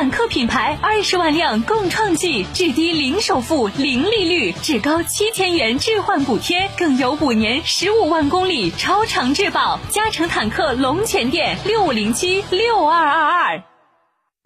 [0.00, 9.78] 坦克品牌二十万辆共创季，至低零首付、零利率，至高七千元置换补贴，更有五年十五万公里超长质保。
[9.90, 13.69] 嘉诚坦克龙泉店六五零七六二二二。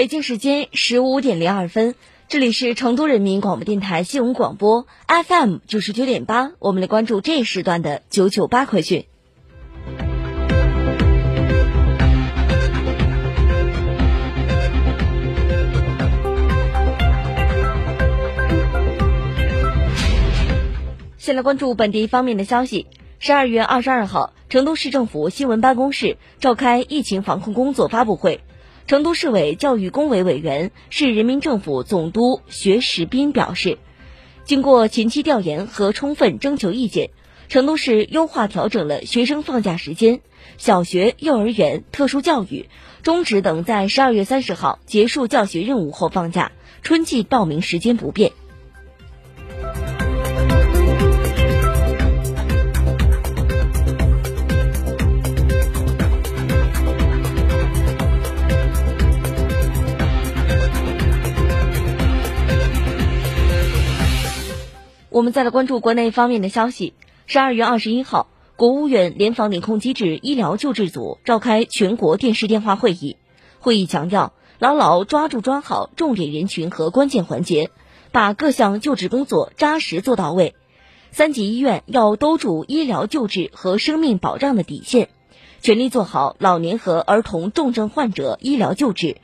[0.00, 1.94] 北京时间十五点零二分，
[2.26, 9.04] 这里是成都人民广播电台新闻广播 FM 九十九点八，我们来关注这一时段的九九八快讯。
[21.18, 22.86] 先来关注本地方面的消息。
[23.18, 28.40] 十二月二十二号，成都市政府新闻办公室召开疫情防控工作发布会。
[28.90, 33.78] 成都市委教育工委委员、市人民政府总督学时斌表示，
[34.42, 37.10] 经过前期调研和充分征求意见，
[37.48, 40.22] 成都市优化调整了学生放假时间。
[40.58, 42.68] 小学、幼儿园、特殊教育、
[43.04, 46.50] 中职等在十二月三十号结束教学任务后放假，
[46.82, 48.32] 春季报名时间不变。
[65.20, 66.94] 我们再来关注国内方面的消息。
[67.26, 73.18] 十二月二十一号，国务院联防联控机制医疗救治组召开全国电视电话会议。
[73.58, 77.68] 会议强调，牢牢抓住抓好重点人群和关键环节，
[78.12, 80.54] 把各项救治工作扎实做到位。
[81.10, 85.10] 三级医院要兜住医疗救治和生命保障的底线，
[85.60, 89.18] 全力做好老年和儿童重症患者医疗救治。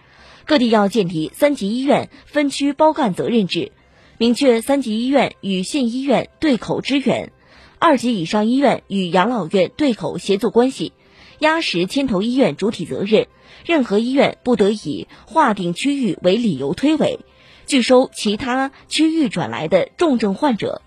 [0.45, 3.73] 各地要建立三级医院分区包干责任制。
[4.19, 7.33] 明确三级医院与县医院对口支援，
[7.79, 10.95] 二级以上医院与养老院对口协作关系，
[11.39, 13.27] 压实牵头医院主体责任。
[13.67, 17.19] 任何医院不得以划定区域为理由推诿，
[17.67, 20.81] 拒收其他区域转来的重症患者。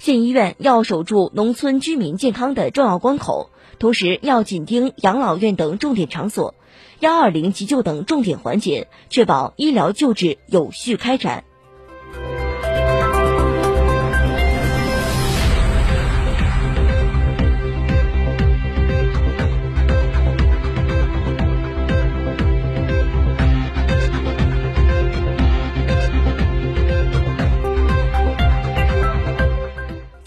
[0.00, 6.56] 县医院要守住农村居民健康的重要关口，同时要紧盯养老院等重点场所、
[6.98, 11.44] 幺二零急救等重点环节，确保医疗救治有序开展。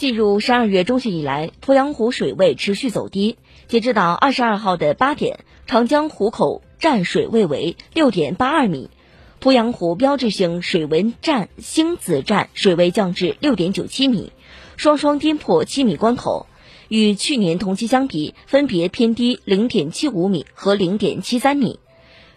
[0.07, 3.35] 进入十二月中旬以来，鄱阳湖水位持续走低。
[3.67, 8.89] 截止到二十二号的八点，长江湖口站水位为六点八二米，
[9.41, 14.31] 鄱阳湖标志性水文站星子站水位降至六点九七米，
[14.77, 16.47] 双双跌破七米关口，
[16.87, 21.81] 与去年同期相比，分别偏低零点七五米和零点七三米。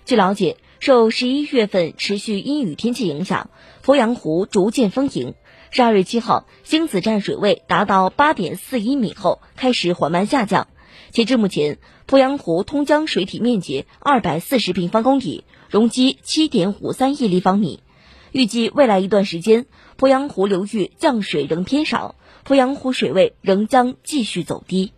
[0.05, 3.49] 据了解，受十一月份持续阴雨天气影响，
[3.84, 5.34] 鄱阳湖逐渐丰盈。
[5.72, 10.67] 十二月七号，星子站水位达到八点四一米后，开始缓慢下降。
[11.12, 11.78] 截至目前，
[12.08, 17.84] 鄱阳湖通江水体面积二百四十平方公里，容积七点五三亿立方米。
[18.32, 24.93] 预计未来一段时间，鄱阳湖流域降水仍偏少，鄱阳湖水位仍将继续走低。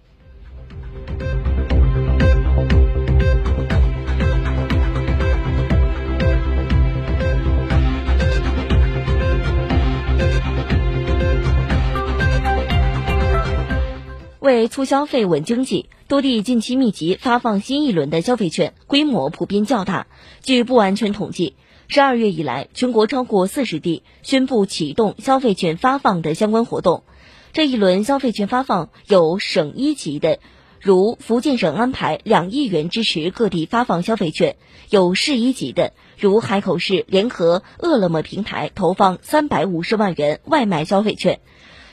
[14.42, 20.08] 为促消费、稳经济，多地近期密集发放新一轮的消费券，规模普遍较大。
[20.42, 21.54] 据不完全统计，
[21.86, 27.04] 十二月以来，全国超过四十地宣布启动消费券发放的相关活动。
[27.52, 30.40] 这一轮消费券发放有省一级的，
[30.80, 34.54] 如福建省安排两亿元支持各地发放消费券；
[34.90, 41.38] 有市一级的，如海口市联合饿了么平台投放三百五十万元外卖消费券。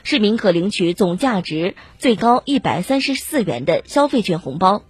[0.02, 4.82] 市民可领取总价值最高一百三十四元的消费券红包，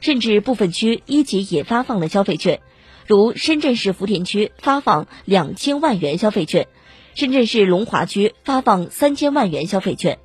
[0.00, 2.60] 甚至部分区一级也发放了消费券，
[3.06, 6.68] 如深圳市福田区发放两千万元消费券，
[7.14, 10.18] 深圳市龙华区发放三千万元消费券。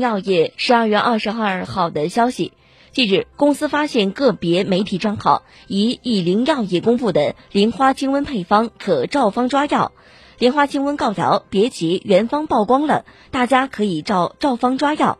[0.00, 2.52] 药业十二月二十二号的消息，
[2.90, 9.92] 近日公司发现个别媒体账号以以林药业公布的莲花清瘟配方可照方抓药，
[10.38, 15.18] 莲花清瘟告谣别急，原方曝光了，大家可以照照方抓药，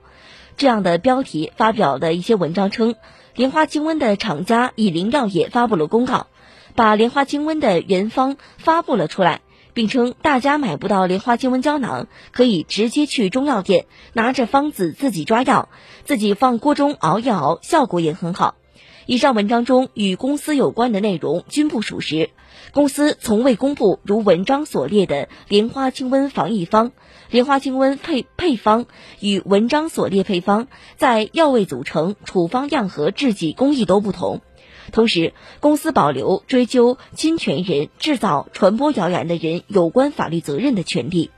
[0.56, 2.96] 这样的标题发表的一些文章称，
[3.36, 6.26] 莲花清瘟的厂家以林药业发布了公告，
[6.74, 9.42] 把莲花清瘟的原方发布了出来。
[9.74, 15.68] 并称大家买不到莲花清瘟胶囊，可以直接去中药店拿着方子自己抓药，
[16.04, 18.56] 自己放锅中熬一熬，效果也很好。
[19.06, 22.30] 以上文章中与公司有关的内容均不属实，
[22.72, 26.92] 公司从未公布如文章所列的莲花清瘟防疫方、
[27.28, 28.86] 莲花清瘟配配方
[29.18, 34.42] 与文章所列配方在药味组成、处方样和制剂工艺都不同。
[34.90, 41.30] 同时，公司保留追究侵权人、制造、传播谣言的人有关法律责任的权利。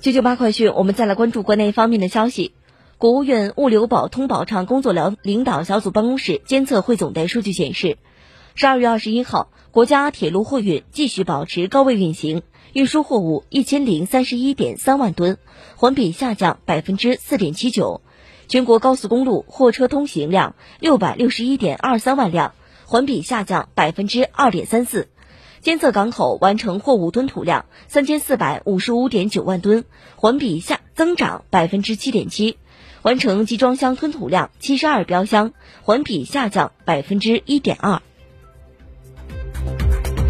[0.00, 2.52] 九九八快讯，我们再来关注国内方面的消息。
[2.98, 7.96] 国务院物流保通保畅工作领领导小组办公室监测汇总的数据显示。
[8.56, 12.42] 十二月二十一号，国家铁路货运继续保持高位运行，
[12.72, 15.38] 运输货物一千零三十一点三万吨，
[15.74, 18.00] 环比下降百分之四点七九。
[18.46, 22.54] 全国高速公路货车通行量六百六十一点二三万辆，
[22.86, 25.08] 环比下降百分之二点三四。
[25.60, 29.84] 监测港口完成货物吞吐量三千四百五十五点九万吨，
[30.14, 32.56] 环比下增长百分之七点七。
[33.02, 35.52] 完成集装箱吞吐量七十二标箱，
[35.82, 38.00] 环比下降百分之一点二。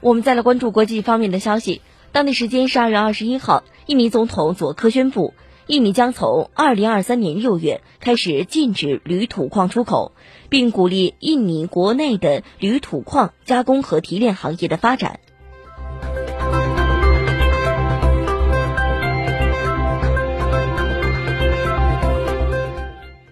[0.00, 1.80] 我们再来关注国际方面的消息。
[2.10, 5.32] 当地时间十二月二十一号，印尼总统佐科宣布，
[5.68, 10.12] 印尼将从二零二三年六月开始禁止铝土矿出口，
[10.50, 15.20] 并鼓励印尼国内的铝土矿加工和提炼行业的发展。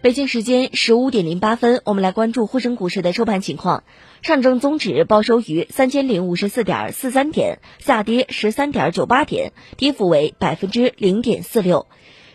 [0.02, 3.85] 北京时间十五点零八分，我们来关注沪深股市的收盘情况。
[4.23, 11.87] 上证综指报收于三千零五十四点四三点，下跌十三点九八点，跌幅为百分之零点四六。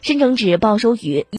[0.03, 1.25] 深成指报收于。